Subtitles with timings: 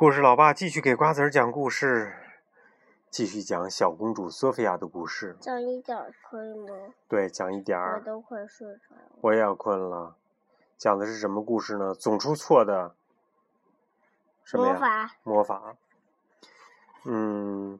[0.00, 2.14] 故事，老爸继续给瓜子儿讲故事，
[3.10, 5.36] 继续讲小公主索菲亚的故事。
[5.38, 6.74] 讲一点儿可以吗？
[7.06, 8.00] 对，讲一点我。
[8.00, 9.02] 都快睡着了。
[9.20, 10.16] 我也要困了。
[10.78, 11.94] 讲的是什么故事呢？
[11.94, 12.94] 总出错的
[14.42, 14.72] 什么呀？
[14.72, 15.76] 魔法，魔法。
[17.04, 17.78] 嗯，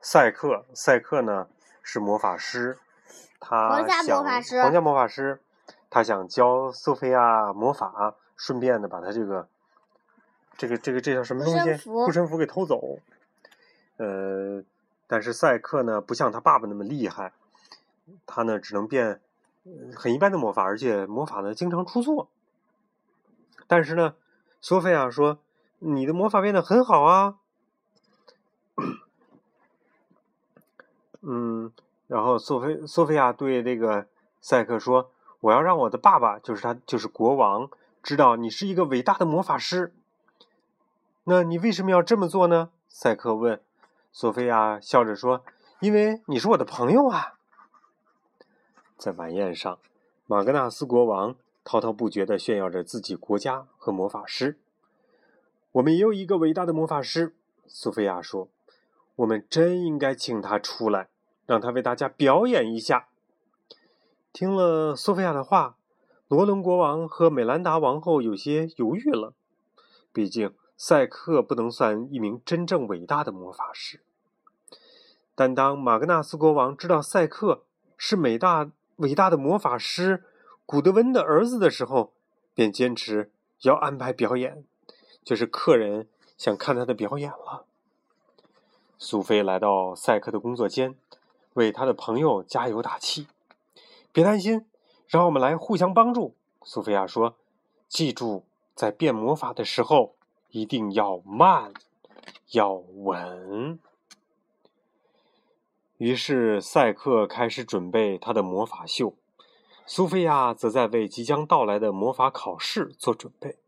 [0.00, 1.48] 赛克，赛克呢
[1.82, 2.78] 是魔法师，
[3.40, 5.40] 他皇家想魔法师皇家魔法师，
[5.90, 9.48] 他想教索菲亚魔法，顺便的把他这个
[10.58, 11.88] 这个这个这叫什么东西？
[11.88, 12.98] 护身符给偷走。
[13.96, 14.62] 呃，
[15.06, 17.32] 但是赛克呢不像他爸爸那么厉害，
[18.26, 19.20] 他呢只能变
[19.64, 22.28] 呃很一般的魔法，而且魔法呢经常出错。
[23.66, 24.14] 但是呢，
[24.60, 25.38] 索菲亚说
[25.78, 27.36] ：“你的魔法变得很好啊。
[31.22, 31.72] ”嗯，
[32.06, 34.06] 然后索菲索菲亚对这个
[34.40, 37.68] 赛克说：“我要让我的爸爸，就是他，就是国王，
[38.02, 39.92] 知道你是一个伟大的魔法师。
[41.28, 43.60] 那你为什么要这么做呢？”赛克问。
[44.10, 45.44] 索菲亚笑着说
[45.80, 47.34] ：“因为你是我的朋友啊。”
[48.96, 49.78] 在晚宴上，
[50.26, 54.58] 马格纳斯国王滔滔不绝地炫耀着自己国家和魔法师。
[55.72, 57.34] 我们也有一个伟大的魔法师，
[57.66, 58.48] 苏菲亚说
[59.16, 61.08] ：“我们真应该请他出来，
[61.44, 63.08] 让他为大家表演一下。”
[64.32, 65.76] 听了苏菲亚的话，
[66.26, 69.34] 罗伦国王和美兰达王后有些犹豫了。
[70.10, 74.00] 毕竟赛克不能算一名真正伟大的魔法师。
[75.34, 77.64] 但当马格纳斯国王知道赛克
[77.96, 80.24] 是美大伟大的魔法师
[80.64, 82.12] 古德温的儿子的时候，
[82.54, 83.32] 便坚持
[83.62, 84.64] 要安排表演，
[85.24, 87.64] 就是客人想看他的表演了。
[88.96, 90.96] 苏菲来到赛克的工作间，
[91.54, 93.26] 为他的朋友加油打气。
[94.12, 94.66] 别担心，
[95.06, 96.34] 让我们来互相帮助。
[96.62, 97.36] 苏菲亚说
[97.88, 98.44] ：“记住，
[98.74, 100.16] 在变魔法的时候，
[100.50, 101.72] 一定要慢，
[102.52, 103.78] 要稳。”
[105.98, 109.14] 于是赛克开始准备他的魔法秀，
[109.84, 113.58] 苏菲亚则在为即将到来的魔法考试做准备。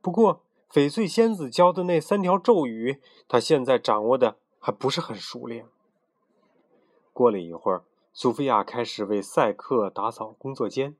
[0.00, 5.66] 不过，翡翠仙子教的那三条咒语，她现在掌握的还不是很熟练。
[7.12, 7.84] 过了一会儿，
[8.14, 10.96] 苏菲亚开始为赛克打扫工作间。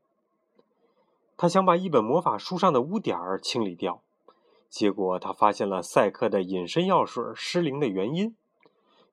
[1.36, 4.02] 她想把一本魔法书上的污点儿清理掉，
[4.68, 8.34] 结果他发现了赛克的隐身药水失灵的原因。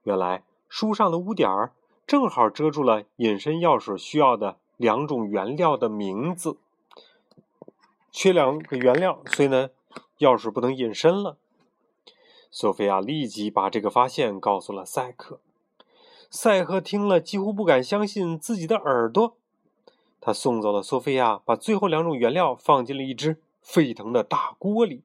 [0.04, 1.74] 原来，书上的污点儿
[2.06, 6.58] 正好遮住了隐身药水需要的两种原料的名字，
[8.12, 9.70] 缺两个原料，所以呢，
[10.20, 11.38] 药水不能隐身了。
[12.52, 15.40] 索菲亚立即把这个发现告诉了赛克。
[16.30, 19.36] 赛克听了，几乎不敢相信自己的耳朵。
[20.22, 25.04] 他送走了索菲亚，把最后两种原料放进了一只沸腾的大锅里。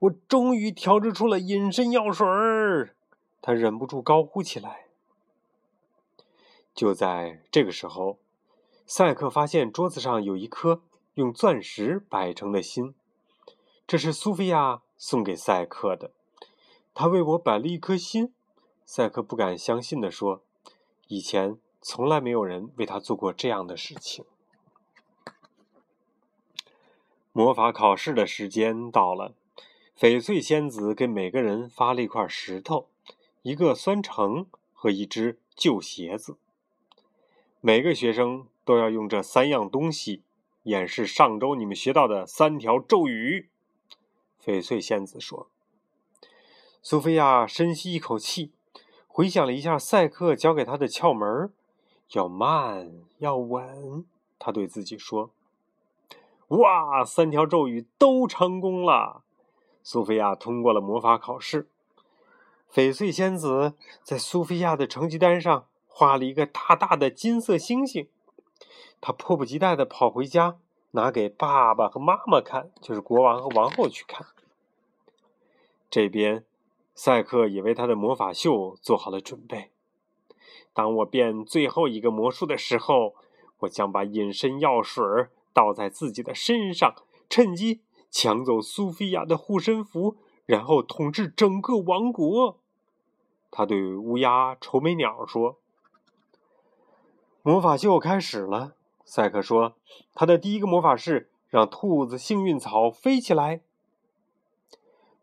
[0.00, 2.94] 我终于调制出了隐身药水儿！
[3.40, 4.86] 他忍不住高呼起来。
[6.74, 8.18] 就在这个时候，
[8.84, 10.82] 赛克发现桌子上有一颗
[11.14, 12.94] 用钻石摆成的心，
[13.86, 16.10] 这是苏菲亚送给赛克的。
[16.92, 18.32] 他为我摆了一颗心。
[18.84, 20.42] 赛克不敢相信地说
[21.08, 24.24] ：“以前从来没有人为他做过这样的事情。”
[27.32, 29.34] 魔法考试的时间到了，
[29.98, 32.88] 翡翠仙子给每个人发了一块石头、
[33.40, 36.36] 一个酸橙和一只旧鞋子。
[37.62, 40.22] 每个学生都要用这三样东西
[40.64, 43.48] 演示上周你们学到的三条咒语。
[44.44, 45.48] 翡翠仙子说。
[46.82, 48.52] 苏菲亚深吸一口气。
[49.08, 51.50] 回想了一下赛克教给他的窍门，
[52.12, 54.04] 要慢，要稳。
[54.38, 55.30] 他对自己说
[56.48, 59.22] ：“哇，三条咒语都成功了！”
[59.88, 61.68] 苏菲亚通过了魔法考试。
[62.74, 68.08] 翡翠仙子在苏菲亚的成绩单上画了一个大大的金色星星。
[69.00, 70.58] 她迫不及待地跑回家，
[70.90, 74.26] 拿给爸爸和妈妈看，就是国王和王后去看。
[75.88, 76.44] 这边。
[76.92, 79.70] 赛克也为他的魔法秀做好了准备。
[80.72, 83.14] 当我变最后一个魔术的时候，
[83.58, 85.04] 我将把隐身药水
[85.52, 86.94] 倒在自己的身上，
[87.28, 92.58] 趁机抢走苏菲亚的护身符，然后统治整个王国。
[93.50, 95.58] 他对乌鸦、愁眉鸟说
[97.42, 98.74] ：“魔法秀开始了。”
[99.04, 99.74] 赛克说
[100.14, 103.60] ：“他的第一个魔法是让兔子幸运草飞起来。”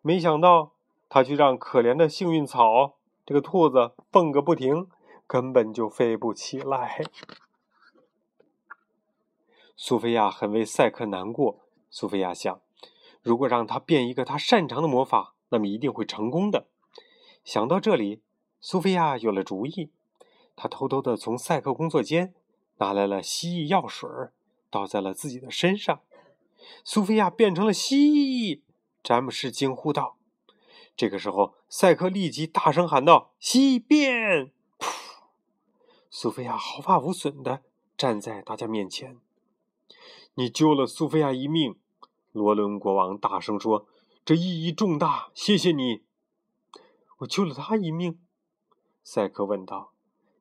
[0.01, 0.71] 没想到。
[1.09, 4.87] 他却让可怜的幸运草这个兔子蹦个不停，
[5.27, 7.03] 根本就飞不起来。
[9.75, 11.59] 苏菲亚很为赛克难过。
[11.91, 12.59] 苏菲亚想，
[13.23, 16.67] 如果让他变一个他擅长的魔法，那么一定会成功的。
[17.43, 18.21] 想到这里，
[18.61, 19.89] 苏菲亚有了主意。
[20.55, 22.35] 她偷偷的从赛克工作间
[22.77, 24.07] 拿来了蜥蜴药水，
[24.69, 26.01] 倒在了自己的身上。
[26.83, 28.61] 苏菲亚变成了蜥蜴，
[29.01, 30.17] 詹姆士惊呼道。
[30.95, 34.87] 这个时候，赛克立即大声喊道：“蜥变！”噗！
[36.11, 37.63] 苏菲亚毫发无损的
[37.97, 39.17] 站在大家面前。
[40.35, 41.75] 你救了苏菲亚一命，
[42.33, 43.85] 罗伦国王大声说
[44.25, 46.01] ：“这意义重大，谢谢你。”
[47.19, 48.19] 我救了他一命，
[49.03, 49.93] 赛克问道。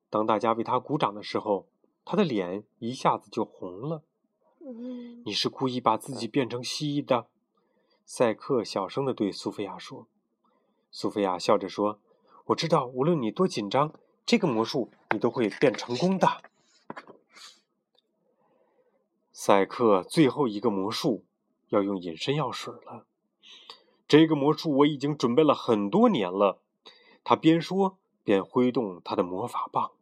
[0.08, 1.68] 当大家为他鼓掌的时候，
[2.04, 4.02] 他的脸一下子就红了。
[5.24, 7.26] 你是故意把自己变成蜥蜴的，
[8.06, 10.08] 赛克小声的对苏菲亚说。
[10.90, 12.00] 苏菲亚笑着说
[12.48, 13.92] ：“我知道，无论你多紧张，
[14.24, 16.42] 这个魔术你都会变成功的。”
[19.30, 21.24] 赛克最后一个魔术
[21.72, 23.06] 要用隐身药水了。
[24.06, 26.60] 这个魔术我已经准备了很多年了。
[27.24, 29.92] 他边说边挥动他的魔法棒。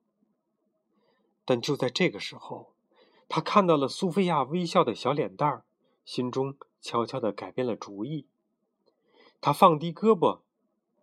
[1.44, 2.74] 但就在这个时候，
[3.28, 5.64] 他看到了苏菲亚微笑的小脸蛋儿，
[6.04, 8.26] 心中悄悄的改变了主意。
[9.40, 10.40] 他放低胳膊。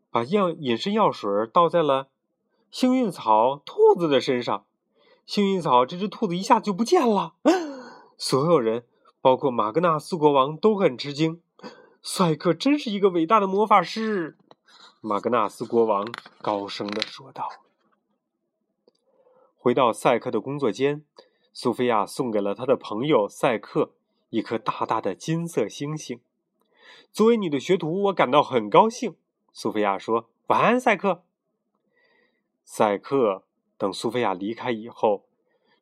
[0.10, 2.08] 把样隐身药水倒在了
[2.72, 4.66] 幸运草兔子的身上，
[5.26, 7.36] 幸运草这只兔子一下就不见了。
[8.18, 8.88] 所有人，
[9.28, 11.42] 包括马格纳斯国王，都很吃惊。
[12.02, 14.38] 赛克真是一个伟大的魔法师，
[15.02, 16.08] 马格纳斯国王
[16.42, 17.50] 高声的说道。
[19.58, 21.04] 回到赛克的工作间，
[21.52, 23.92] 苏菲亚送给了他的朋友赛克
[24.30, 26.22] 一颗大大的金色星星。
[27.12, 29.18] 作为你的学徒，我感到很高兴。
[29.52, 31.24] 苏菲亚说：“晚安，赛克。”
[32.64, 33.44] 赛克
[33.78, 35.26] 等苏菲亚离开以后，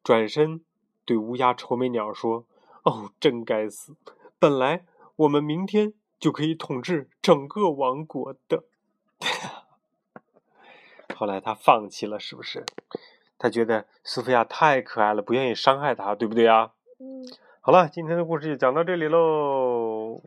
[0.04, 0.66] 转身
[1.06, 2.48] 对乌鸦愁眉鸟说
[2.86, 3.96] ：“哦，真该死！
[4.38, 4.86] 本来
[5.16, 8.64] 我们明天就可以统治整个王国的。
[11.16, 12.64] 后来他放弃了，是不是？
[13.38, 16.74] 他觉得苏菲亚太可爱了，不愿意伤害他，对不对啊？
[17.00, 17.26] 嗯。
[17.60, 20.22] 好了，今天的故事就讲到这里喽。